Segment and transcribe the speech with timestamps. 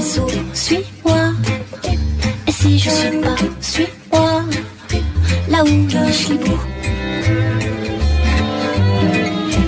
[0.00, 1.32] souvent, suis-moi.
[2.46, 4.42] Et si je suis pas, suis-moi,
[5.48, 6.60] là où je lâche les bouts.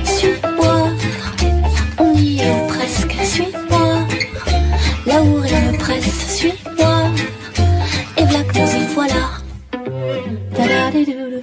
[0.05, 0.89] Suis-moi,
[1.99, 3.99] on y est presque, suis-moi.
[5.07, 7.11] Là où rien ne presse, suis-moi.
[8.17, 9.25] Et voilà que nous y voilà.
[10.57, 11.43] Da-da-di-dou-dou.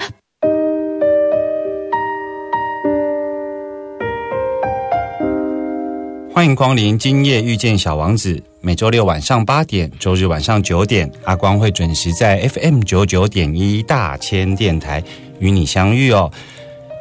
[6.36, 8.44] 欢迎光临今夜遇见小王子。
[8.81, 15.05] 周六晚上八点，周日晚上九点，阿光会准时在 FM 九九点一大千电台
[15.39, 16.33] 与你相遇哦。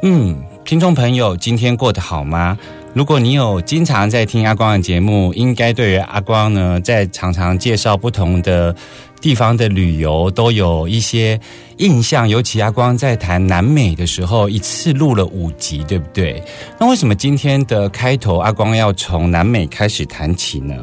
[0.02, 2.58] 嗯，听众朋友，今天过得好吗？
[2.92, 8.76] 如果你有经常在听阿光的节目，应该对于阿光呢，在常常介绍不同的
[9.18, 11.40] 地方的旅游都有一些
[11.78, 12.28] 印象。
[12.28, 16.42] 尤其阿光在谈南美的时候，一次录了五集，对不对？
[16.78, 20.74] 那为什么今天的开头阿光要从南美开始谈起呢？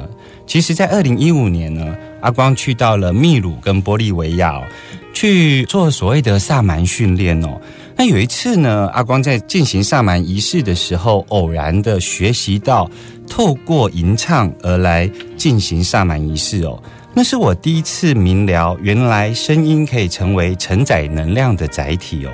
[0.48, 4.60] 其实，在二零一五年呢，阿光去到了秘鲁跟玻利维亚、
[5.14, 7.60] 去做所谓的萨满训练哦。
[7.98, 12.90] 那有一次呢，阿光在进行萨满仪式的时候，偶然的学习到
[13.28, 16.82] 透过吟唱而来进行萨满仪式哦。
[17.14, 22.32] 那是我第一次明了，原来声音可以成为承载能量的载体哦。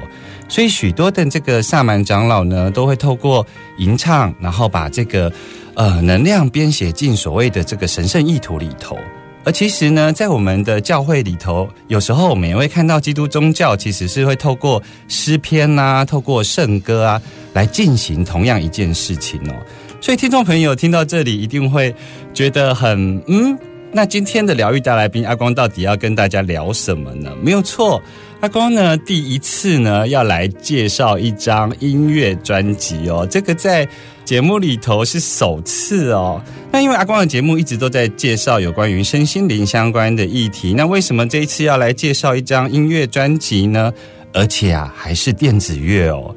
[0.50, 3.44] 所以许多的这个萨满长老呢，都会透过
[3.78, 5.32] 吟唱，然后把这个
[5.76, 8.98] 呃能量编写进所谓的这个神圣意图里头。
[9.46, 17.22] 而其实呢，在我们的教会里头，有时候我们也会看到基督宗教其实是会透过诗篇呐、透过圣歌啊，
[17.54, 19.54] 来进行同样一件事情哦。
[20.00, 21.94] 所以听众朋友听到这里，一定会
[22.34, 23.58] 觉得很嗯。
[23.96, 27.30] 那今天的疗愈大来宾阿光到底要跟大家聊什么呢？
[27.44, 28.02] 没有错，
[28.44, 33.88] 阿光呢第一次呢要来介绍一张音乐专辑哦，这个在
[34.26, 36.44] 节目里头是首次哦。
[36.70, 43.94] 那因为阿光的节目一直都在介绍有关于身心灵相关的议题，那为什么这一次要来介绍一张音乐专辑呢？
[44.34, 46.36] 而且啊还是电子乐哦，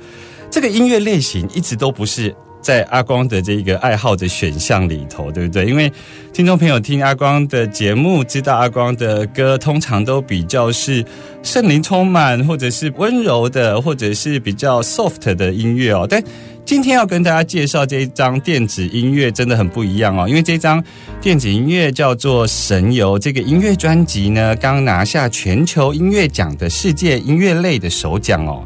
[0.49, 2.33] 这个音乐类型一直都不是。
[2.67, 5.67] 在阿光的这个爱好的选项里头，对不对？
[5.67, 5.93] 因为
[6.33, 11.05] 听众朋友听阿光的节目，知道阿光的歌通常都比较是
[11.45, 16.09] 圣灵充满，或者是温柔的，或者是比较 soft 的音乐哦。
[16.11, 16.21] 但
[16.65, 20.29] 今天要跟大家介绍这一张电子音乐，真的很不一样哦。
[20.29, 20.83] 因为这张
[21.21, 28.65] 电子音乐叫做《神游》，这个音乐专辑呢，刚拿下全球音乐奖的世界音乐类的首奖哦。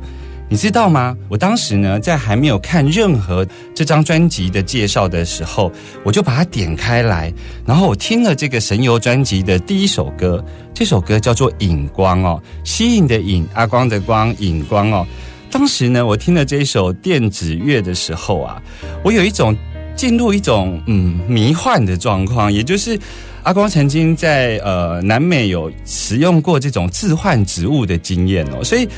[0.52, 1.16] 你知道吗？
[1.28, 5.70] 我当时呢，在还没有看任何这张专辑的介绍的时候，
[6.02, 7.32] 我就把它点开来，
[7.64, 10.44] 然后我听了这个神游专辑的第一首歌，
[10.74, 15.06] 这首歌叫做《影光》哦，吸引的影，阿光的光，影光哦。
[15.52, 18.60] 当时呢，我听了这首电子乐的时候啊，
[19.04, 19.56] 我有一种
[19.94, 22.98] 进入一种嗯迷幻的状况，也就是
[23.44, 28.88] 阿光曾经在呃南美有使用过这种致幻植物的经验哦，所以。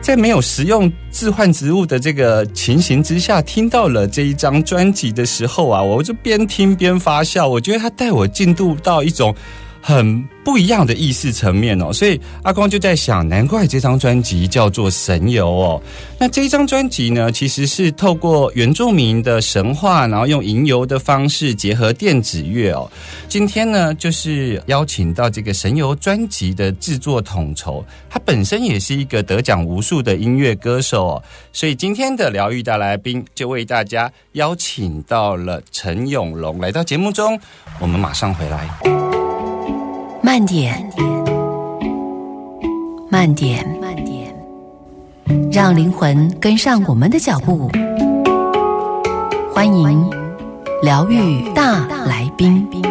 [0.00, 7.46] 在没有食用致幻植物的这个情形之下，听到了这一张专辑的时候啊，我就边听边发笑。
[7.46, 9.34] 我觉得他带我进入到一种
[9.80, 15.82] 很不一样的意识层面哦，所以阿光就在想，难怪这张专辑叫做《神游》哦。
[16.18, 22.90] 那这张专辑呢，其实是透过原住民的神话，然后用吟游的方式结合电子乐哦。
[23.28, 31.22] 今天呢，就是邀请到这个《神游》专辑的制作统筹，他本身也是一个得奖无数的音乐歌手哦。
[31.52, 37.38] 所以今天的疗愈大来宾就为大家邀请到了陈永龙来到节目中，
[37.78, 39.19] 我们马上回来。
[40.22, 40.88] 慢点，
[43.08, 44.34] 慢点，慢点，
[45.50, 47.70] 让灵魂跟上我们的脚步。
[49.52, 50.08] 欢迎
[50.82, 52.89] 疗愈大来宾。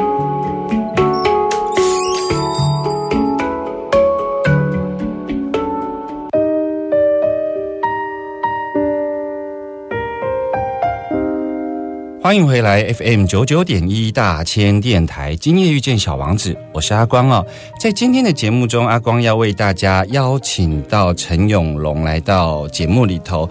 [12.22, 17.46] 欢迎回来 FM 九九点一大千电台，今夜遇见小王子，我是阿光哦。
[17.82, 23.50] 在今天的节目中，阿光要为大家邀请到陈永龙来到节目里头，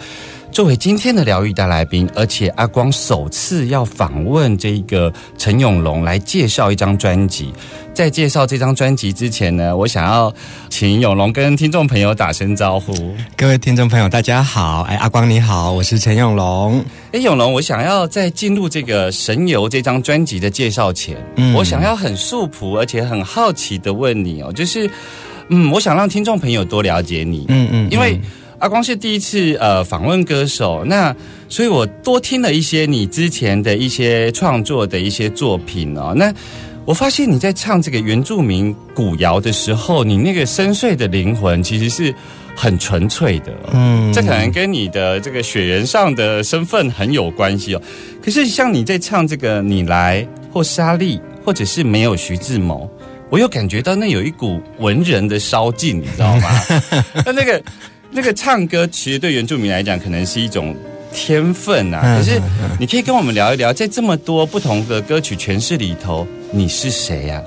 [0.58, 7.54] 作为今天的疗愈大来宾，而且阿光首次要访问这个陈永龙来介绍一张专辑。
[7.94, 10.34] 在介绍这张专辑之前呢，我想要
[10.68, 12.92] 请永龙跟听众朋友打声招呼。
[13.36, 14.82] 各位听众朋友，大家好！
[14.88, 16.84] 哎，阿光你好，我是陈永龙。
[17.12, 24.90] 哎，永龙，我想要在进入这个《神游》这张专辑的介绍前，嗯我想要很素朴而且很好奇的问你哦，就是，
[25.50, 28.20] 嗯，我想让听众朋友多了解你，嗯嗯，因为
[28.58, 31.14] 阿光是第一次呃访问歌手，那
[31.48, 36.32] 所以我多听了一些你之前的一些创作的一些作品哦，那。
[36.84, 42.14] 我发现你在唱这个原住民古谣的时候，你那个深邃的灵魂其实是
[42.56, 43.70] 很纯粹的、哦。
[43.74, 47.82] 嗯这可能跟你的这个血缘上的身份很有关系哦。
[48.24, 52.90] 可是像你在唱这个《你来》或沙粒，或者是没有徐志摩，
[53.28, 56.48] 我又感觉到那有一股文人的烧劲，你知道吗？
[57.26, 57.62] 那那个
[58.10, 60.76] 那个唱歌，其实对原住民来讲，可能是一种。
[61.10, 62.02] 天分啊！
[62.04, 62.38] 嗯可是
[62.78, 67.42] 你可以跟我们聊一聊，在这么多不同的歌曲诠释里头，你是谁呀、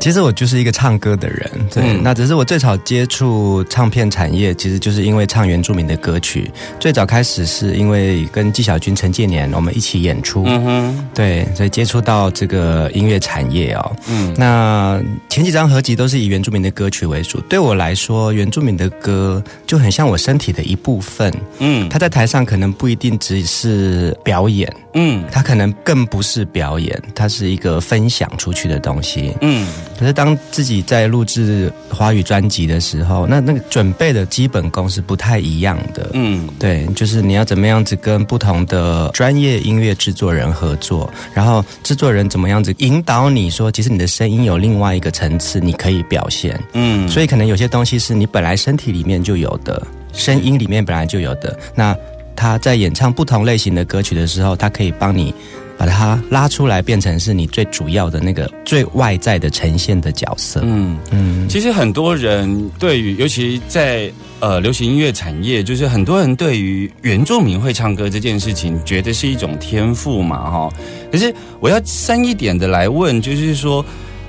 [0.00, 6.50] 其实我就是一个唱歌的人，对，嗯那只是我最早接触唱片产业，其实就是因为唱原住民的歌曲。
[6.78, 13.96] 最早开始是因为跟纪晓君、陈建年我们一起演出，嗯哼，对，所以接触到这个音乐产业哦。
[14.08, 21.32] 嗯那前几张合集都是以原住民的歌曲为主，对我来说，原住民的歌就很像我身体的一部分。
[21.58, 29.34] 嗯他在台上可能不一定只是表演，嗯他可能更不是表演，它是一个分享出去的东西。
[29.40, 29.57] 嗯
[29.98, 36.10] 可是当自己在录制华语专辑的时候，那那个准备的基本功是不太一样的。
[36.12, 46.58] 嗯对，就是你要怎么样子跟不同的专业音乐制作人合作，然后制作人怎么样子引导你说，其实你的声音有另外一个层次，你可以表现。
[46.74, 51.58] 嗯，所以可能有些东西是你本来身体里面就有的，声音里面本来就有的。
[51.74, 51.96] 那
[52.36, 55.34] 他在演唱不同类型的歌曲的时候，他可以帮你
[55.78, 60.60] 把它拉出来，变成是你最主要的那个最外在的呈现的角色。
[60.64, 60.98] 嗯。
[61.12, 70.68] 嗯，其实很多人对于，尤其在呃流行音乐产业，就是很多人对于原住民会唱歌这件事情，觉得是一种天赋嘛，哈。
[71.12, 73.84] 可是我要深一点的来问，就是说，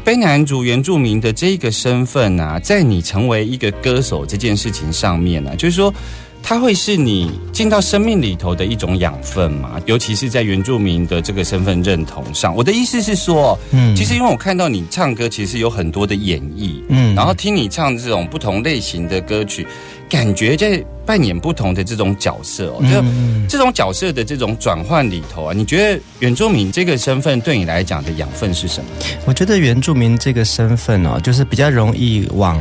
[0.05, 5.91] 非男族原住民的这个身份啊，在你成为一个歌手这件事情上面呢、啊，就是说。
[6.41, 12.55] 它会是你进到生命里头的一种养分嘛，尤其是在原住民的这个身份认同上。
[12.55, 19.67] 我的意思是说，嗯其实因为我看到你唱歌，其实有很多的演绎，嗯然后听你唱这种不同类型的歌曲，
[20.09, 22.81] 感觉在扮演不同的这种角色哦。
[22.81, 28.89] 就嗯这种角色的这种转换里头啊，你觉得原住民这个身份对你来讲的养分是什么？
[29.25, 32.59] 我觉得原住民这个身份哦，就是比较容易往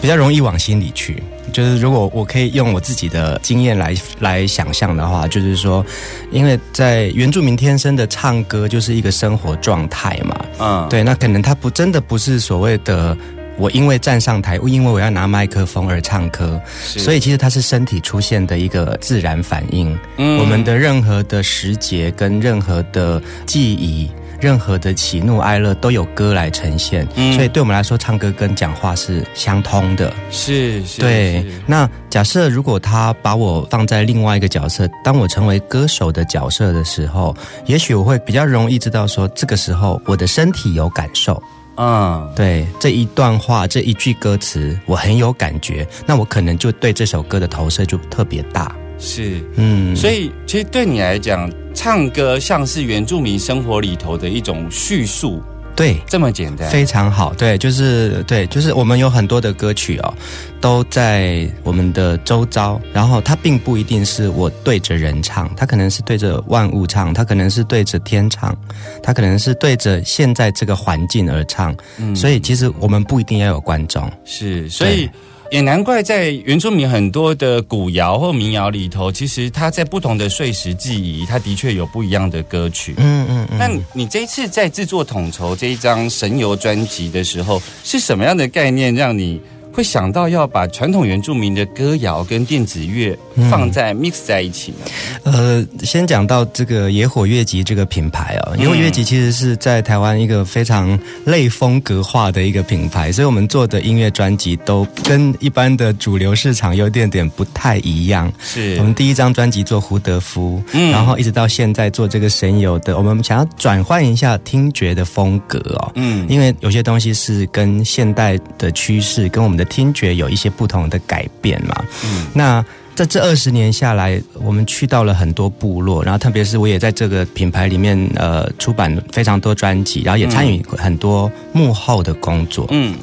[0.00, 1.22] 比较容易往心里去。
[1.50, 5.84] 就是如果我可以用我自己的经验来来想象的话，就是说，
[6.30, 13.16] 因为在原住民天生的唱歌就是一个生活状态嘛，嗯，对，那可能他不真的不是所谓的。
[13.58, 19.94] 我因为站上台，因为我要拿麦克风而唱歌，所以其实它是身体出现的一个自然反应。
[20.16, 24.10] 嗯我们的任何的时节跟任何的记忆。
[24.40, 30.12] 任何的喜怒哀乐都有歌来呈现，嗯所以对我们来说，唱歌跟讲话是相通的。
[30.30, 41.40] 是是，对，那假设如果他把我放在另外一个角色，当我成为歌手的角色的时候，也许我会比较容易知道说，这个时候我的身体有感受。
[41.76, 48.74] 嗯，对这一段话，这一句歌词，我很有感觉，那我可能就对这首歌的投射就特别大。
[49.00, 55.42] 是，嗯，所以其实对你来讲，唱歌像是原住民生活里头的一种叙述，
[55.74, 56.68] 对，这么简单。
[56.68, 60.14] 非常好，对，就是对，就是我们有很多的歌曲哦，
[60.60, 68.54] 都在我们的周遭，然后它并不一定是我对着人唱，它可能是对着万物唱，它可能是对着天唱，
[69.02, 72.14] 它可能是对着现在这个环境而唱，嗯。
[72.14, 75.08] 所以其实我们不一定要有观众，是，所以
[75.50, 82.94] 也难怪在原住民很多的古谣或民谣里头，其实它在不同的碎石记忆，它的确有不一样的歌曲。
[82.98, 83.58] 嗯嗯嗯。
[83.58, 89.40] 那你你这一次在制作统筹这一张神游专辑的时候，是什么样的概念让你？
[89.80, 93.18] 会会想到要把传统原住民的歌谣跟电子乐
[93.50, 94.76] 放在 mix 在一起呢？
[95.24, 108.30] 呃，先讲到这个野火乐集这个品牌哦，野火乐集其实是在台湾一个非常类风格化的一个品牌，所以我们做的音乐专辑都跟一般的主流市场有点点不太一样。
[108.38, 115.92] 是我们第一张专辑做胡德夫，嗯然后一直到现在做这个神游的，我们想要转换一下听觉的风格哦。
[115.94, 121.74] 嗯因为有些东西是跟现代的趋势、跟我们的听觉有一些不同的改变嘛。
[122.04, 122.62] 嗯那
[122.94, 132.66] 在这二十年下来，我们去到了很多部落，然后特别是我也在这个品牌里面呃出版非常多专辑，然后也参与很多幕后的工作。
[132.68, 132.94] 嗯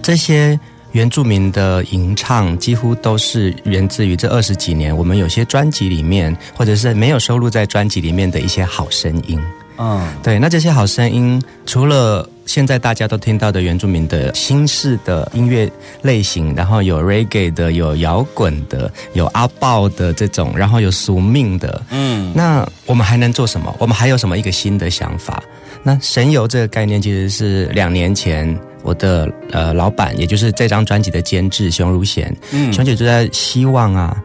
[0.00, 0.58] 这些
[0.92, 9.38] 原住民的吟唱几乎都是源自于这二十几年，我们有些专辑里面，或者是没有收录在专辑里面的一些好声音。
[9.76, 15.70] 嗯对，那这些好声音，除了现在大家都听到的原住民的新式的音乐
[16.02, 23.74] 类型，然后有 reggae 的，有摇滚的，有阿豹的这种，然后有宿命的，嗯那我们还能做什么？
[23.78, 25.42] 我们还有什么一个新的想法？
[25.82, 34.16] 那神游这个概念其实是两年前我的呃老板，也就是这张专辑的监制熊如贤，嗯熊姐就在希望啊，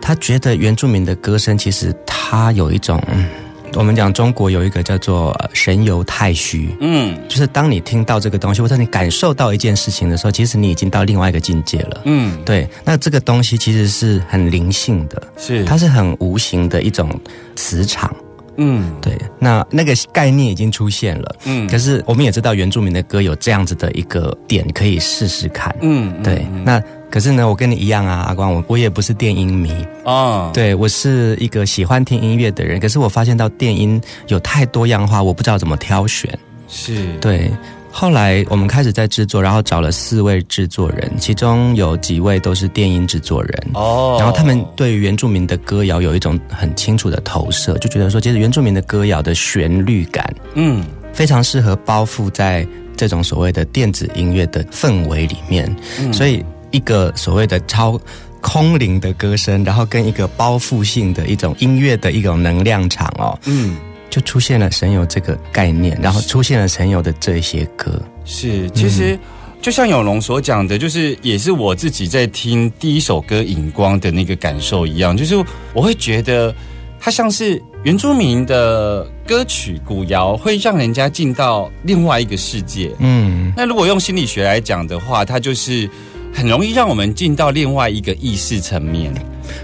[0.00, 3.28] 他觉得原住民的歌声其实它有一种，嗯
[3.76, 6.74] 我们讲中国有一个叫做呃神游太虚。
[6.80, 12.00] 嗯就是当你听到这个东西，或者你感受到一件事情的时候，其实你已经到另外一个境界了。
[12.04, 17.08] 嗯，对，那这个东西其实是很灵性的，是它是很无形的一种
[17.54, 18.14] 磁场。
[18.58, 21.36] 嗯对，那那个概念已经出现了。
[21.44, 25.76] 嗯可是我们也知道原住民的歌有这样子的一个点可以试试看。
[25.82, 29.72] 嗯对，那可是呢，我跟你一样啊，阿光，我我也不是电音迷，
[30.04, 32.78] 哦对我是一个喜欢听音乐的人。
[32.80, 36.36] 可是我发现到电音有太多样化，我不知道怎么挑选。
[36.68, 37.50] 是对，
[37.92, 43.70] 后来我们开始在制作，然后找了四位制作人，其中有几位都是电音制作人。
[43.74, 58.00] 哦然后他们对于原住民的歌谣有一种很清楚的投射，就觉得说，其实原住民的歌谣的旋律感嗯非常适合包覆在这种所谓的电子音乐的氛围里面，嗯所以一个所谓的超。
[58.42, 63.76] 空灵的歌声，然后跟一个包覆性的一种音乐的一种能量场哦，嗯
[64.08, 68.00] 就出现了神游这个概念，然后出现了神游的这些歌。
[68.24, 69.18] 是，其实。
[69.60, 75.34] 就像永龙所讲的，就是也是我自己在听第一首歌《荧光》的那个感受一样，就是
[75.72, 76.54] 我会觉得
[77.00, 82.92] 它像是原住民的歌曲古谣，会让人家进到另外一个世界。
[83.00, 85.90] 嗯，那如果用心理学来讲的话，它就是
[86.36, 89.10] 很容易让我们进到另外一个意识层面。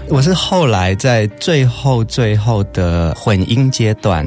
[0.09, 4.25] 我是后来在最后最后的混音阶段，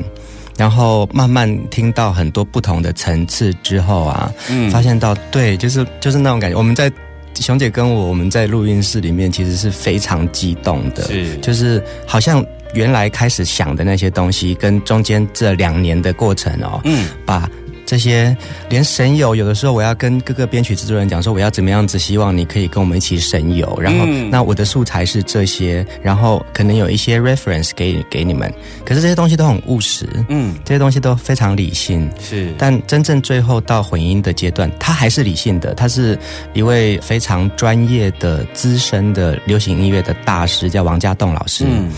[0.56, 6.56] 然后慢慢听到很多不同的层次之后啊，嗯发现到对，就是就是那种感觉。
[6.56, 6.90] 我们在
[7.34, 17.50] 熊姐跟我，我们在录音室里面其实是非常激动的，是就是好像原来开始想的那些东西，跟中间这两年的过程哦，嗯把
[17.86, 18.36] 这些
[18.68, 23.78] 连神游，有的时候我要跟各个编曲制作人讲说，我要怎么样子，希望你可以跟我们一起神游。
[23.80, 28.52] 然后，嗯那我的素材是这些，然后可能有一些 reference 给给你们。
[28.84, 32.10] 可是这些东西都很务实，嗯，这些东西都非常理性。
[32.20, 35.72] 是，但真正最后到混音的阶段，他还是理性的。
[35.74, 36.18] 他是
[36.54, 41.64] 一位非常专业的、资深的流行音乐的大师，叫王家栋老师。
[41.68, 41.90] 嗯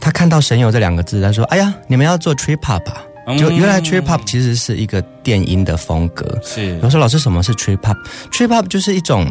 [0.00, 3.02] 他看到“神游”这两个字，他说：“哎呀，你们要做 trip hop 吧？”
[3.38, 6.38] 就嗯原来 trip hop 其实是一个电音的风格。
[6.42, 9.30] 是我说老师，什么是 trip hop？trip hop 就是一种，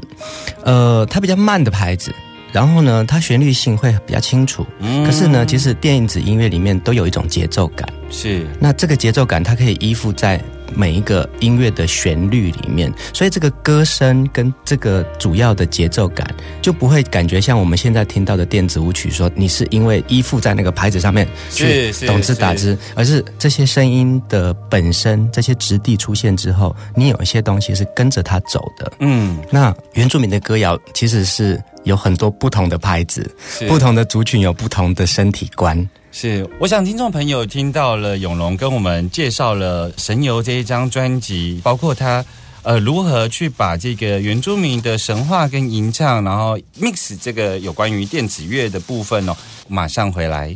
[0.64, 2.14] 呃，它比较慢的拍子，
[2.52, 4.66] 然后呢，它旋律性会比较清楚。
[4.80, 7.88] 嗯可是呢，其实电子音乐里面都有一种节奏感。
[8.10, 10.40] 是那这个节奏感，它可以依附在
[10.75, 16.27] 每一个音乐的旋律里面，所以这个歌声跟这个主要的节奏感，
[16.62, 28.92] 就不会感觉像我们现在听到的电子舞曲，说你是因为依附在那个牌子上面去懂之打之，而是这些声音的本身，这些质地出现之后，你有一些东西是跟着它走的。
[29.00, 33.30] 嗯那原住民的歌谣其实是有很多不同的拍子，
[33.68, 35.89] 不同的族群有不同的身体观。
[36.15, 42.24] 是，我想听众朋友听到了永龙跟我们介绍了《神游》这一张专辑，包括他
[42.62, 49.36] 呃如何去把这个原住民的神话跟吟唱，然后 mix 这个有关于电子乐的部分哦。
[49.67, 50.55] 马上回来。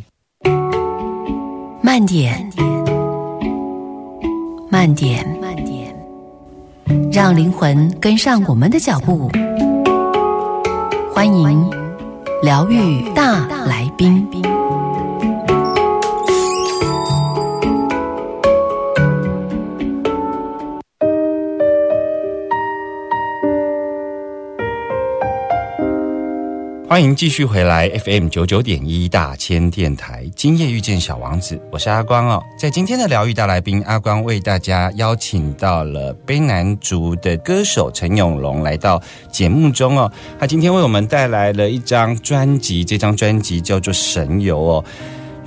[1.82, 2.48] 慢点，
[4.70, 5.96] 慢点，慢点，
[7.12, 9.28] 让灵魂跟上我们的脚步。
[11.12, 11.68] 欢迎
[12.44, 14.24] 疗愈大来宾。
[26.90, 32.42] 欢迎继续回来 FM 九九点一大千电台，今夜遇见小王子，我是阿光哦。
[32.58, 40.10] 在今天的疗愈大来宾，阿光为大家邀请到了卑南族的歌手陈永龙来到节目中哦。
[40.40, 44.86] 他今天为我们带来了一张专辑，这张专辑叫做《神游》哦。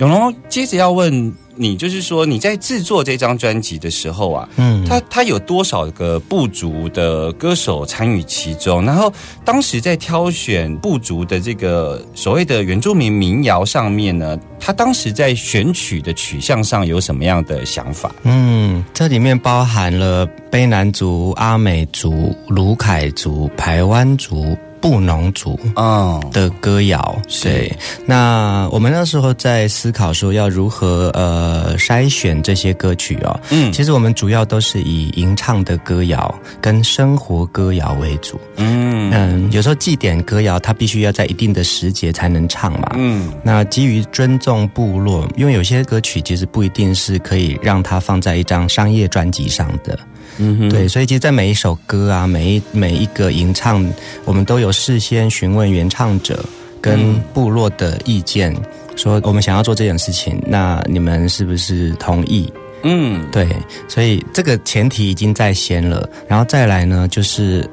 [0.01, 8.83] 永龙接着要问你，就是说你在制作这张专辑的时候啊，嗯，他他有多少个部族的歌手参与其中？
[8.83, 9.13] 然后
[9.45, 18.11] 当时在挑选部族的这个所谓的原住民民谣上面呢，他当时在选曲的取向上有什么样的想法？
[18.23, 25.59] 嗯，这里面包含了卑南族、阿美族、卢凯族、排湾族、布农族。
[25.75, 27.77] 嗯，的歌谣，是对。
[28.05, 33.39] 那我们那时候在思考说要如何呃筛选这些歌曲哦。
[33.51, 38.39] 嗯其实我们主要都是以吟唱的歌谣跟生活歌谣为主。
[38.57, 42.91] 嗯嗯，有时候祭典歌谣它必须要在一定的时节才能唱嘛。
[42.95, 49.97] 嗯那基于尊重部落，因为有些歌曲其实不一定是可以让它放在一张商业专辑上的。
[50.41, 53.87] 嗯哼，对，所以其实，在每一首歌啊，每一每一个吟唱，
[54.25, 56.43] 我们都有事先询问原唱者
[56.81, 58.55] 跟部落的意见，
[58.95, 62.51] 说我们想要做这件事情，那你们是不是同意？
[62.83, 63.47] 嗯对，
[63.87, 67.69] 所以这个前提已经在先了，然后再来呢，就是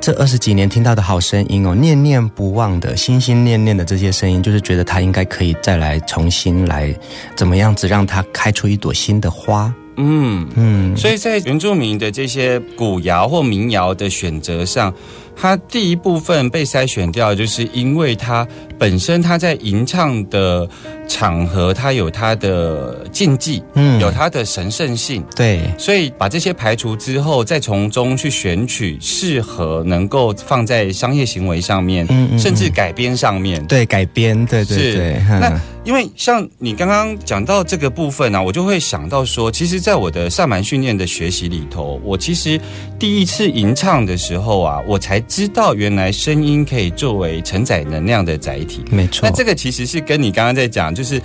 [0.00, 6.94] 这二十几年听到的好声音哦，念念不忘的、心心念念的这些声音，就是觉得他应该可以再来重新来
[7.36, 9.70] 怎么样子让它开出一朵新的花。
[10.00, 10.48] 嗯。
[10.56, 14.92] 嗯，所以在原住民的这些古谣或民谣的选择上，
[15.36, 18.46] 它第一部分被筛选掉，就是因为它
[18.78, 20.68] 本身它在吟唱的
[21.08, 25.24] 场合，它有它的禁忌，嗯有它的神圣性。
[25.34, 25.60] 对。
[25.78, 33.64] 所以把这些排除之后，再从中去选取适合能够放在商业行为上面，嗯嗯嗯甚至改编上面。
[33.66, 42.60] 对改编，对对对，那嗯因为像你刚刚讲到这个部分呢、我就会想到说，其实，在我的萨满训练的学习里头，我其实
[42.96, 48.84] 第一次吟唱的时候啊，我才知道原来声音可以作为承载能量的载体。
[48.88, 49.28] 没错。
[49.28, 51.20] 那这个其实是跟你刚刚在讲，就是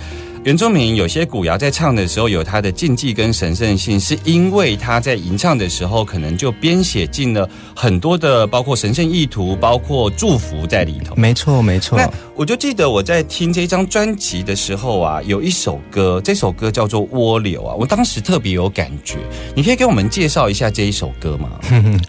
[0.46, 11.16] 原住民有些古谣在唱的时候有它的禁忌跟神圣性，是因为他在吟唱的时候可能就编写进了很多的包括神圣意图、包括祝福在里头。
[11.16, 19.16] 没错没错，那我就记得我在听这张专辑的时候啊，有一首歌，这首歌叫做《蜗牛》啊，我当时特别有感觉。
[19.52, 21.58] 你可以给我们介绍一下这一首歌吗？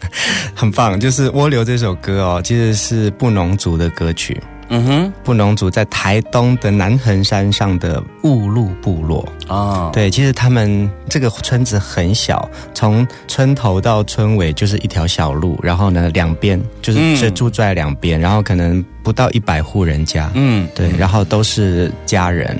[0.53, 0.99] 很棒。
[0.99, 4.39] 就是《蜗牛》这首歌哦，其实是布农族的歌曲。
[4.69, 22.59] 嗯哼，布农族在台东的南横山上的雾鹿部落，哦，对，其实他们这个村子很小，从村头到村尾就是一条小路，然后呢，两边就是是住在两边，然后可能不到一百户人家，嗯，对，然后都是家人，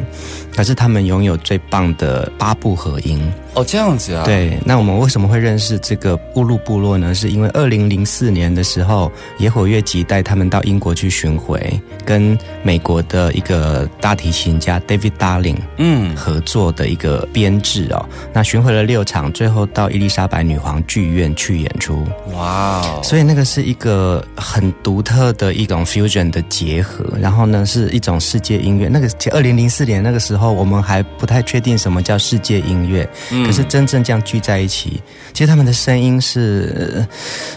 [0.55, 3.21] 可是他们拥有最棒的八部合音。
[3.53, 7.13] 哦，这样子啊，，对，那我们为什么会认识这个乌鲁部落呢？
[7.13, 18.05] 是因为二零零四年的时候，野火乐集带他们到英国去巡回，跟美国的一个大提琴家 David Darling 嗯，合作的一个编制哦。
[18.31, 27.05] 那巡回了六场，最后到伊丽莎白女皇剧院去演出，哇哦，所以那个是一个很独特的一种 fusion 的结合。
[27.19, 28.87] 然后呢，是一种世界音乐。
[28.87, 33.07] 那个二零零四年那个时候，我们还不太确定什么叫世界音乐。
[33.31, 35.01] 嗯可是真正这样聚在一起，
[35.33, 37.07] 其实他们的声音是，呃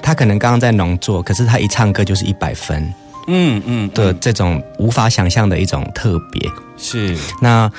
[0.03, 2.83] 他可能刚刚在农作，可是他一唱歌就是一百分
[3.27, 6.51] 嗯嗯的这种无法想象的一种特别。
[6.77, 7.71] 是，那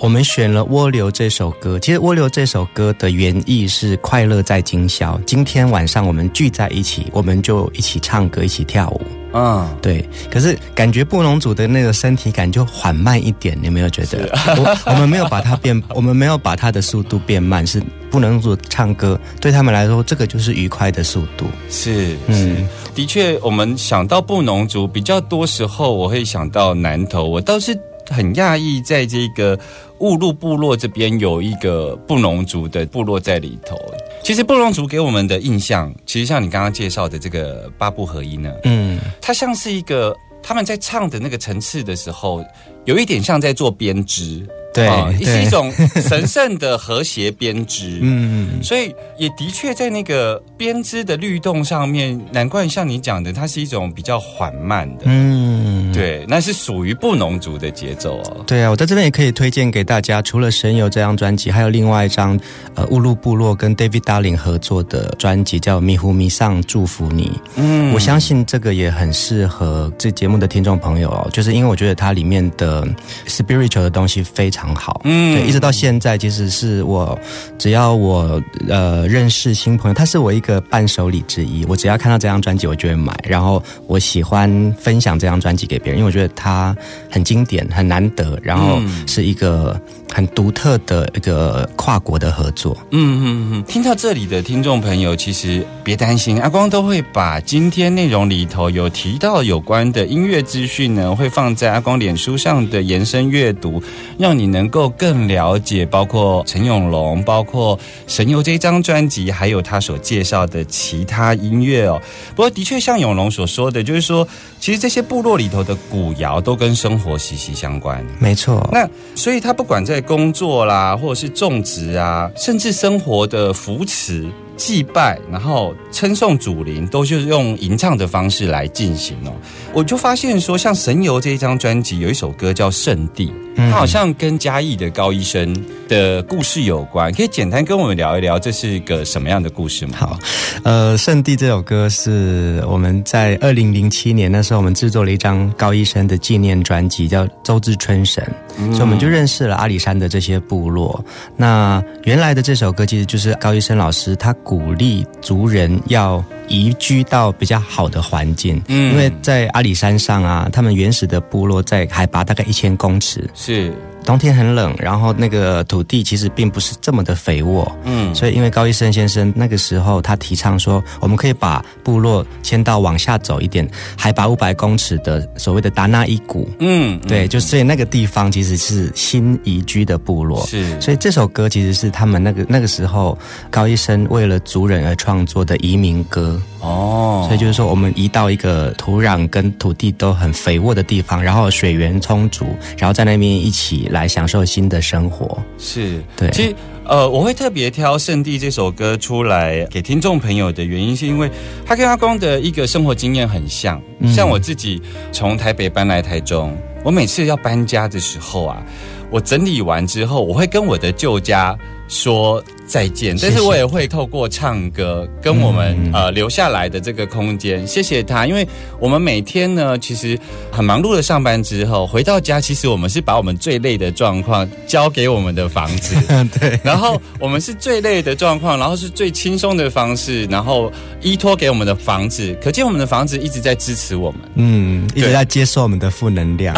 [0.00, 5.20] 我们选了《蜗牛》这首歌，其实《蜗牛》这首歌的原意是快乐在今宵。
[5.24, 9.00] 今天晚上我们聚在一起，我们就一起唱歌，一起跳舞。
[9.38, 14.28] 嗯，对，可是感觉布农族的那个身体感就缓慢一点，你有没有觉得？
[14.56, 21.46] 我我们没有把它变， 我们没有把它的速度变慢，是布农族唱歌对他们来说，这个就是愉快的速度。
[21.70, 29.56] 是是嗯，的确，我们想到布农族比较多时候，我会想到南投，我倒是很讶异，在这个
[30.00, 33.78] 雾鹿部落这边有一个布农族的部落在里头。
[34.22, 42.44] 其实布隆族给我们的印象，其实像你刚刚介绍的这个八部合一呢，嗯，它像是一个他们在唱的那个层次的时候，
[42.88, 44.42] 有一点像在做编织。
[44.74, 47.98] 对啊是一种神圣的和谐编织。
[48.02, 55.04] 嗯，所以也的确在那个编织的律动上面，难怪像你讲的，它是一种比较缓慢的。
[55.06, 58.44] 嗯，对，那是属于布农族的节奏哦。
[58.46, 62.38] 对啊，我在这边也可以推荐给大家，除了《神游》这张专辑，还有另外一张
[62.74, 67.24] 呃乌鲁部落跟 David Darling 合作的专辑，叫《迷糊迷上祝福你》。
[67.56, 72.77] 嗯我相信这个也很适合这节目的听众朋友哦，就是因为我觉得它里面的
[73.26, 75.00] spiritual 的东西非常好。
[75.04, 77.18] 嗯对，一直到现在，其实是我
[77.58, 81.64] 只要我呃认识新朋友，他是我一个伴手礼之一。
[81.66, 86.76] 我只要看到这张专辑，我就会买，然后我喜欢分享这张专辑给别人，因为我觉得它
[87.10, 89.80] 很经典、很难得，然后嗯是一个
[90.12, 92.76] 很独特的一个跨国的合作。
[92.90, 103.82] 嗯嗯嗯，听到这里的听众朋友，其实别担心，阿光都会把今天内容里头有提到有关的音乐资讯呢，会放在阿光脸书上的延伸阅读，
[104.18, 112.00] 让你能够更了解，包括陈永龙，包括《神游》这张专辑，还有他所介绍的其他音乐哦。
[112.30, 114.26] 不过，的确像永龙所说的，就是说，
[114.58, 118.04] 其实这些部落里头的古谣都跟生活息息相关。
[118.18, 124.26] 没错，那所以他不管在工作啦，或者是种植啊，甚至生活的扶持、
[124.58, 129.32] 祭拜，然后称颂祖灵，都是用吟唱的方式来进行哦。
[129.72, 135.52] 我就发现说，像《神游》这一张专辑，有一首歌叫《圣地》，它好像跟嘉义的高医生
[135.88, 139.96] 的故事有关，可以简单跟我们聊一聊，这是个什么样的故事吗？
[139.98, 140.18] 好，
[140.62, 148.22] 呃，《圣地》这首歌是我们在二零零七年那时候，我们制作了一张高医生的纪念专辑，叫《周至春神》，
[148.70, 151.04] 所以我们就认识了阿里山的这些部落。
[151.36, 163.72] 那原来的这首歌其实就是高医生老师他鼓励族人要移居到比较好的环境，嗯因为在阿里山上啊，他们原始的部落在海拔大概一千公尺，是，
[164.08, 173.68] 冬天很冷，然后那个土地其实并不是这么的肥沃，嗯，所以，因为高医生先生那个时候他提倡说，我们可以把部落迁到往下走一点，
[173.98, 176.48] 海拔五百公尺的所谓的达纳伊谷。
[176.58, 180.46] 嗯，对，就所以那个地方其实是新移居的部落。
[180.46, 183.18] 是，所以这首歌其实是他们那个那个时候
[183.50, 186.40] 高医生为了族人而创作的移民歌。
[186.60, 192.46] 哦，所以就是说，我们移到一个土壤跟土地都很肥沃的地方，然后水源充足，
[192.78, 195.42] 然后在那边一起来享受新的生活。
[195.58, 201.30] 是，对其实呃，我会特别挑《圣地》这首歌出来给听众朋友的原因，是因为
[201.66, 203.80] 他跟阿光的一个生活经验很像。
[204.00, 204.80] 嗯像我自己
[205.10, 208.62] 从台北搬来台中，我每次要搬家的时候啊，
[209.10, 211.58] 我整理完之后，我会跟我的旧家
[211.88, 215.92] 说再见，但是我也会透过唱歌跟我们、嗯。
[215.92, 218.46] 呃留下来的这个空间，谢谢他，因为
[218.80, 220.18] 我们每天呢，其实
[220.50, 225.94] 很忙碌的上班之后回到家，其实我们是把我们最累的状况交给我们的房子，
[226.38, 234.20] 对，然后我们是最累的状况，然后是最轻松的方式，然后依托给我们的房子，可见我们的房子一直在支持我们。
[234.34, 235.12] 嗯，一直对。
[235.12, 236.56] 在接受我们的负能量。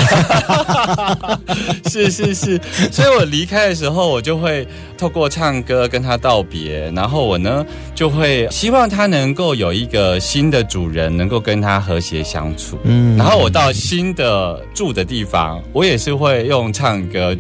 [1.91, 4.67] 是是是，所以我离开的时候，我就会
[4.97, 12.79] 透过唱歌跟他道别，然后我呢就会希望他能够有一个新的主人，能够跟他和谐相处。
[12.85, 17.37] 嗯然后我到新的住的地方，我也是会用唱歌。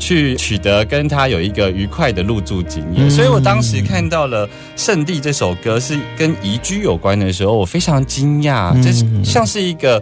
[0.00, 10.00] 去取得跟他有一个愉快的入住经验，嗯所以我当时看到了《圣地》这首歌是跟宜居有关的时候，我非常惊讶，嗯这是像是一个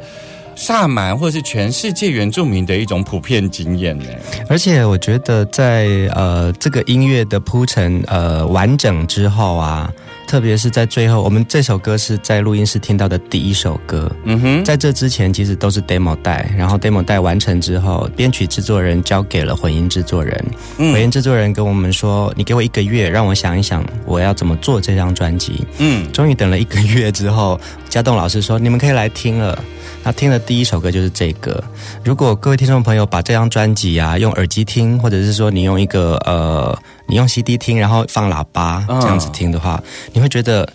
[0.57, 4.07] 萨满或是全世界原住民的一种普遍经验呢。
[4.49, 9.93] 而且我觉得在呃这个音乐的铺陈呃完整之后啊，
[10.27, 14.11] 特别是在最后，我们这首歌是在录音室听到的第一首歌。
[14.25, 20.45] 嗯哼，在这之前，其实都是 demo 带，然后 demo 带完成之后，编曲制作人交给了混音制作人。
[20.79, 27.59] 嗯混音制作人跟我们说：“你给我一个月，让我想一想我要怎么做这张专辑。”嗯终于等了一个月之后，
[27.89, 29.57] 嘉栋老师说：“你们可以来听了。”
[30.03, 31.63] 那听的第一首歌就是这个。
[32.05, 36.77] 如果各位听众朋友把这张专辑啊用耳机听，或者是说你用一个呃
[37.07, 40.69] 你用 CD 听，然后放喇叭嗯这样子听的话，你会觉得，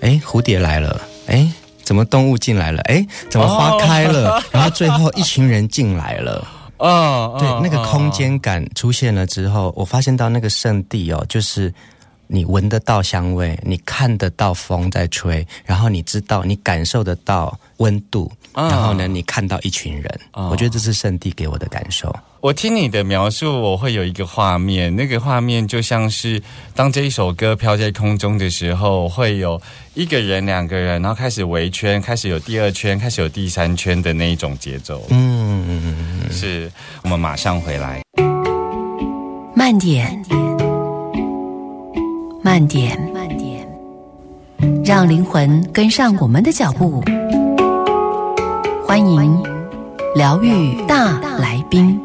[0.00, 1.50] 哎，蝴蝶来了，哎。
[1.84, 2.82] 怎么动物进来了？
[2.82, 4.38] 哎，怎么花开了？
[4.52, 6.46] 然后最后一群人进来了。
[6.76, 11.72] 哦， 对，哦那个空间感出现了之后，我发现到那个圣地哦，就是
[12.28, 22.14] 你闻得到香味，你看得到风在吹，然后你知道，你感受得到温度，啊然后呢，你看到一群人，啊我觉得这是圣地给我的感受。
[22.40, 26.40] 我听你的描述，我会有一个画面，那个画面就像是
[26.74, 29.60] 当这一首歌飘在空中的时候，会有
[29.94, 35.02] 一个人、两个人，然后开始围圈，开始有第二圈，开始有第三圈的那一种节奏。
[35.10, 36.70] 嗯，是
[37.02, 38.00] 我们马上回来。
[39.56, 40.67] 慢点，慢点，
[42.48, 43.68] 慢点，慢点
[44.82, 47.04] 让灵魂跟上我们的脚步。
[48.86, 49.42] 欢迎
[50.14, 52.00] 疗愈大来宾。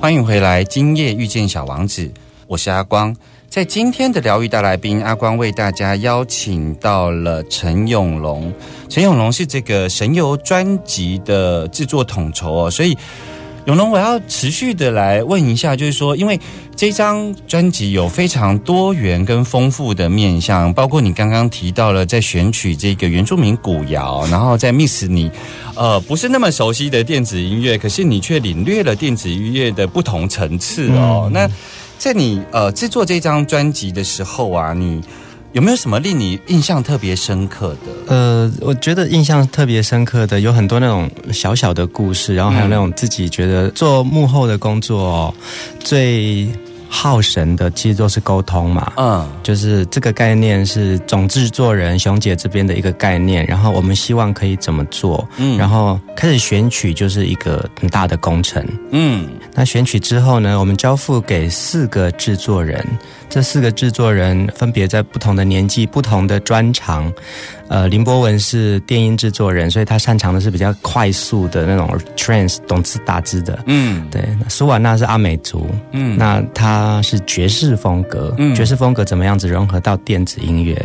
[0.00, 2.08] 欢迎回来，今夜遇见小王子，
[2.46, 3.12] 我是阿光。
[3.52, 8.50] 在今天的疗愈大来宾，阿光为大家邀请到了陈永龙。
[8.88, 12.96] 陈永龙是这个神游专辑的制作统筹哦，所以
[13.66, 16.40] 永龙，我要持续的来问一下，就是说，因为
[16.74, 25.30] 这张专辑有非常多元跟丰富的面向，包括你刚刚提到了在选取这个原住民古谣，然后在 miss 你
[25.76, 31.28] 呃不是那么熟悉的电子音乐，可是你却领略了电子音乐的不同层次哦。
[31.30, 31.46] 那
[32.02, 35.00] 在你呃制作这张专辑的时候啊，你
[35.52, 38.12] 有没有什么令你印象特别深刻的？
[38.12, 45.32] 呃，我觉得印象特别深刻的有很多那种小小的故事，然后还有那种自己觉得做幕后的工作、
[45.78, 46.48] 最
[46.94, 48.92] 耗神的，其实都是沟通嘛。
[48.96, 58.62] 嗯就是这个概念是总制作人熊姐这边的一个概念，然后我们希望可以怎么做，嗯然后开始选曲就是一个很大的工程。
[58.90, 62.86] 嗯那选曲之后呢，我们交付给四个制作人，
[63.28, 67.10] 这四个制作人分别在不同的年纪、不同的专长。
[67.72, 73.58] 呃，林博文是电音制作人，所以他擅长的是比较快速的那种 trance，懂字打字的。
[73.64, 80.76] 嗯对，那苏瓦娜是阿美族，嗯那他是爵士风格，嗯爵士风格怎么样子融合到电子音乐？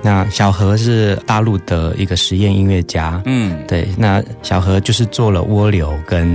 [0.00, 6.26] 那小何是大陆的一个实验音乐家，嗯对，那小何就是做了蜗牛跟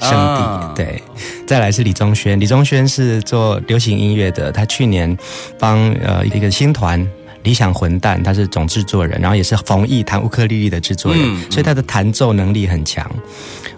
[0.00, 1.02] 圣地，啊对。
[1.44, 5.18] 再来是李宗轩，李宗轩是做流行音乐的，他去年
[5.58, 7.04] 帮呃一个新团。
[7.42, 13.10] 理想混蛋，他是总制作人，然后也是冯毅弹乌克丽丽的制作人，嗯所以他的弹奏能力很强。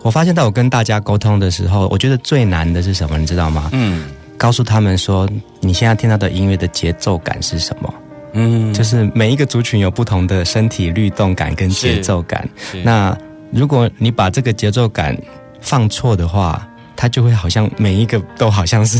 [0.03, 3.71] 我发现到我跟大家沟通的时候，我觉得最难的是什么，你知道吗？
[3.73, 4.05] 嗯
[4.37, 5.29] 告诉他们说，
[5.61, 7.95] 你现在听到的音乐的节奏感是什么？
[8.33, 12.49] 嗯就是每一个族群有不同的身体律动感跟节奏感。
[12.83, 13.17] 那
[13.53, 15.17] 如果你把这个节奏感
[15.61, 18.99] 放错的话，它就会好像每一个都好像是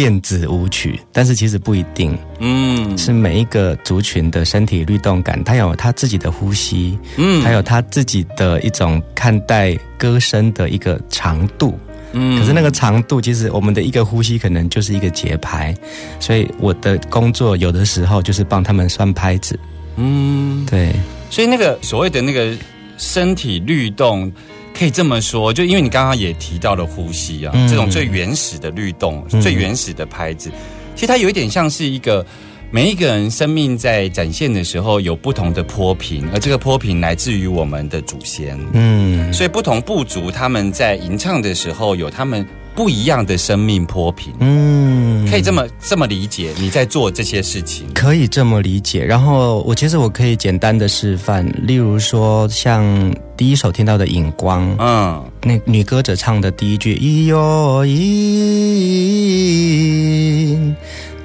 [0.00, 11.78] 电子舞曲，但是其实不一定，嗯是每一个族群的身体律动感，它有它自己的呼吸，嗯还有它自己的一种看待歌声的一个长度。
[12.12, 15.74] 嗯可是那个长度，其实我们的一个呼吸可能就是一个节拍，
[16.18, 19.60] 所以我的工作有的时候就是帮他们算拍子。
[19.96, 20.94] 嗯，对，
[21.28, 22.56] 所以那个所谓的那个
[22.96, 24.32] 身体律动。
[24.80, 27.68] 可以这么说，就因为你刚刚也提到了呼吸啊，嗯。
[27.68, 29.38] 这种最原始的律动、嗯。
[29.38, 30.50] 最原始的拍子，
[30.94, 32.24] 其实它有一点像是一个
[32.70, 38.58] 每一个人生命在展现的时候有不同的波频，而这个波频来自于我们的祖先。
[38.72, 47.86] 嗯，所以不同部族他们在吟唱的时候有他们不一样的生命波平，嗯，可以这么这么理解你在做这些事情。
[47.92, 49.04] 可以这么理解。
[49.04, 57.90] 然后我其实我可以简单的示范，例如说像第一首听到的《影光》，嗯那女歌者唱的第一句“咿哟咿”，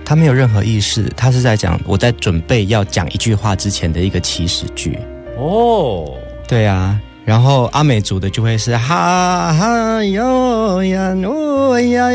[0.04, 4.98] 她没有任何意识，她是在讲我在准备要讲一句话之前的一个起始句。
[5.38, 6.12] 哦，
[6.48, 12.08] 对啊，然后阿美族的就会是哈哈哟呀哦呀，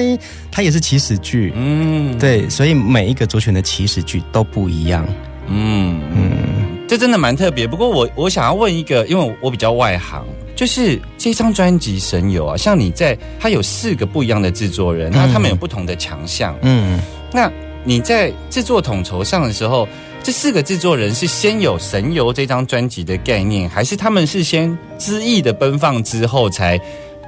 [0.52, 1.52] 它也是起始句。
[1.56, 5.04] 嗯，对，所以每一个族群的起始句都不一样。
[5.48, 7.66] 嗯嗯，这真的蛮特别。
[7.66, 16.56] 不过我我想要问一个，因为我我比较外行，就是这张专辑《神游》啊，像你在它有四个不一样的制作人，那他们有不同的强项。
[16.62, 17.00] 嗯，
[17.32, 17.50] 那
[17.82, 19.88] 你在制作统筹上的时候，
[20.22, 26.78] 这四个制作人是先有《神游》这张专辑的概念，还是他们是先恣意的奔放之后才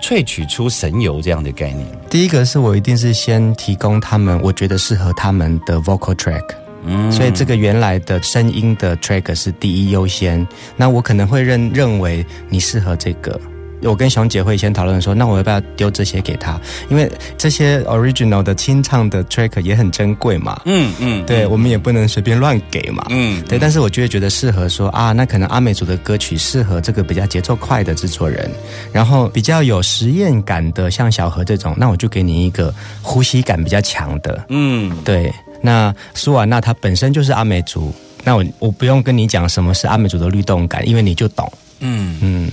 [0.03, 1.87] 萃取出《神游》这样的概念？
[2.11, 6.45] 第一个是我一定是先提供他们我觉得适合他们的 vocal track。
[6.85, 13.41] 嗯所以这个原来的声音的 track 是第一优先，那我可能会认认为你适合这个，
[13.85, 16.61] 我跟熊姐会先讨论说，那我要不要丢这些给他？
[16.89, 20.61] 因为这些 original 的清唱的 track 也很珍贵嘛。
[20.65, 23.07] 嗯嗯，对，我们也不能随便乱给嘛。
[23.11, 28.51] 嗯，对，但是我就会觉得适合说啊，那可能阿美族的歌曲适合这个比较节奏快的制作人，
[28.93, 34.45] 然后比较有实验感的，像小何这种，那我就给你一个呼吸感比较强的。
[34.49, 37.93] 嗯，对，那苏瓦娜她本身就是阿美族，
[38.25, 41.51] 那我我不用跟你讲什么是阿美族的律动感，因为你就懂。
[41.85, 42.51] 嗯嗯，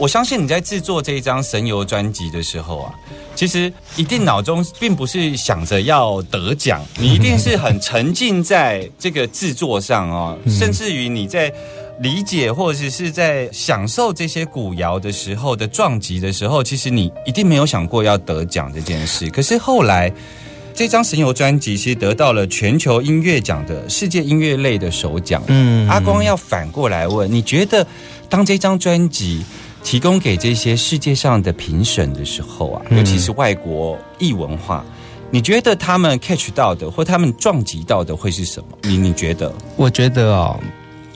[0.00, 2.94] 我相信你在制作这一张神游专辑的时候啊，
[3.34, 11.52] 其实一定脑中并不是想着要得奖，你一定是很沉浸在这个制作上哦，甚至于你在
[12.00, 19.28] 理解或者是在享受这些古谣的时候的撞击的时候，其实你一定没有想过要得奖这件事。
[19.28, 20.10] 可是后来。
[20.72, 25.42] 这张神游专辑其实得到了全球音乐奖的世界音乐类的首奖。
[25.48, 27.86] 嗯阿光要反过来问，你觉得
[28.30, 29.44] 当这张专辑
[29.82, 34.84] 提供给这些世界上的评审的时候啊，嗯尤其是外国异文化，
[35.30, 38.78] 你觉得他们 catch 到的或他们撞击到的会是什么？
[38.82, 39.52] 你你觉得？
[39.76, 40.58] 我觉得哦，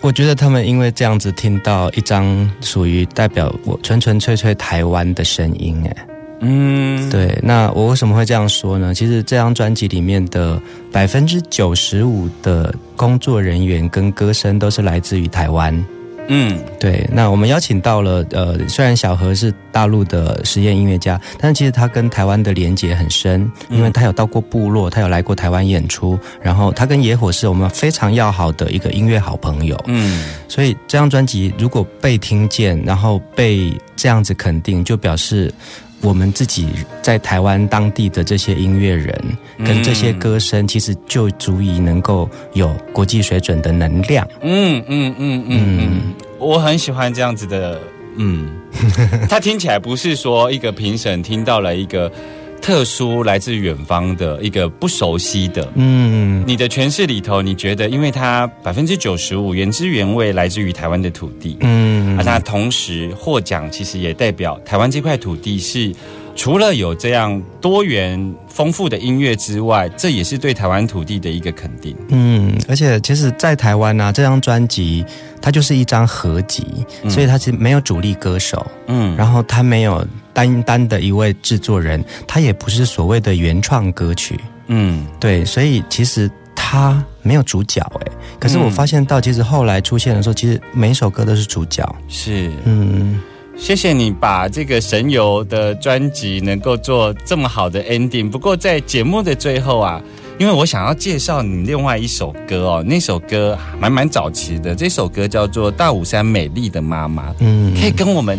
[0.00, 6.06] 我觉得他们因为这样子听到一张属于代表我纯纯粹粹台湾的声音，哎，
[6.40, 8.94] 嗯，对，那我为什么会这样说呢？
[8.94, 10.60] 其实这张专辑里面的
[10.92, 15.84] 百分之九十五的工作人员跟歌声都是来自于台湾。
[16.28, 16.58] 嗯。
[16.78, 30.24] 对，那我们邀请到了，呃，虽然小何是大陆的实验音乐家，但是其实他跟台湾的连结很深，因为他有到过部落，他有来过台湾演出，然后他跟野火是我们非常要好的一个音乐好朋友，嗯。
[30.48, 35.52] 所以这张专辑如果被听见，然后被这样子肯定，就表示。
[36.04, 36.68] 我们自己
[37.00, 39.18] 在台湾当地的这些音乐人
[39.64, 44.28] 跟这些歌声，其实就足以能够有国际水准的能量。
[44.42, 47.80] 嗯嗯嗯嗯嗯，我很喜欢这样子的，
[48.16, 48.48] 嗯，
[49.30, 52.12] 他听起来不是说一个评审听到了一个
[52.60, 65.92] 特殊来自远方的一个不熟悉的，嗯，你的诠释里头，你觉得因为它百分之九十五原汁原味来自于台湾的土地，嗯啊，那同时获奖其实也代表台湾这块土地是
[66.36, 71.96] 除了有这样多元丰富的音乐之外，这也是对台湾土地的一个肯定。
[72.08, 75.04] 嗯，而且其实，在台湾呢、这张专辑
[75.40, 76.66] 它就是一张合集，
[77.08, 85.06] 所以它其实没有主力歌手，嗯，然后它没有单单的一位制作人，它也不是所谓的原创歌曲，嗯。
[85.20, 86.28] 对，所以其实
[86.74, 88.12] 它没有主角哎。
[88.40, 91.84] 可是我发现到，其实后来出现的时候，其实每一首歌都是主角。
[92.08, 93.20] 是，嗯，
[93.56, 98.28] 谢谢你把这个神游的专辑能够做这么好的 ending。
[98.28, 100.02] 不过在节目的最后啊，
[100.36, 107.30] 因为我想要介绍你另外一首歌哦，那首歌蛮蛮早期的，这首歌叫做《大武山美丽的妈妈》。
[107.38, 108.36] 嗯可以跟我们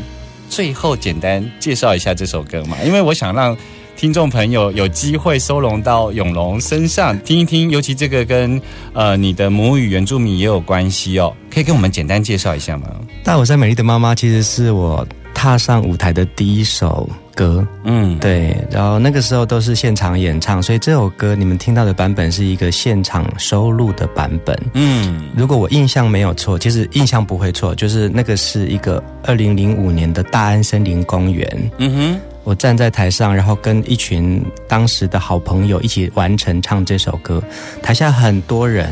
[0.50, 2.76] 最后简单介绍一下这首歌吗？
[2.86, 3.56] 因为我想让
[3.96, 8.62] 听众朋友有机会收拢到永隆身上听一听，尤其这个跟
[8.94, 12.88] 呃你的母语原住民也有关系哦，可以跟我们简单介绍一下吗？
[13.24, 24.58] 大我山美丽的妈妈其实是我踏上舞台的第一首歌，嗯，对，然后那个时候都是现场演唱，所以这首歌你们听到的版本是一个现场收录的版本。
[24.74, 25.30] 嗯。
[25.36, 37.44] 如果我印象没有错，其实印象不会错，就是那个是一个二零零五年的大安森林公园，嗯哼，我站在台上，然后跟一群当时的好朋友一起完成唱这首歌，
[37.84, 38.90] 台下很多人，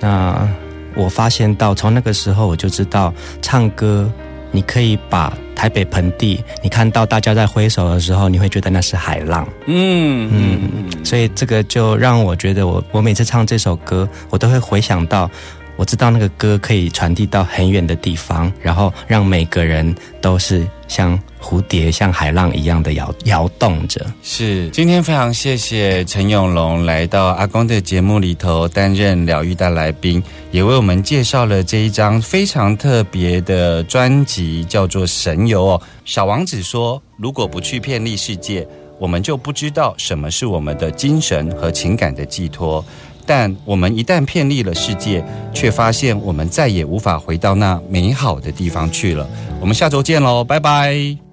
[0.00, 0.48] 那
[0.96, 4.10] 我发现到从那个时候我就知道唱歌。
[4.54, 9.44] 你可以把台北盆地，你看到大家在挥手的时候，你会觉得那是海浪。
[9.66, 15.28] 嗯嗯嗯，所以这个就让我觉得我，我每次唱这首歌，我都会回想到，
[15.74, 24.04] 我知道那个歌可以传递到很远的地方，然后让每个人都是像蝴蝶、像海浪一样的摇摇动着。
[24.22, 35.82] 是，今天非常谢谢陈永龙来到阿公的节目里头担任疗愈大来宾，也为我们介绍了这一张非常特别的专辑，叫做《神游》哦。
[36.04, 38.66] 小王子说：“如果不去遍历世界，
[38.98, 42.84] 我们就不知道什么是我们的精神和情感的寄托。
[43.26, 49.28] 但我们一旦偏离了世界，却发现我们再也无法回到那美好的地方去了。”
[49.60, 51.23] 我们下周见喽，拜拜。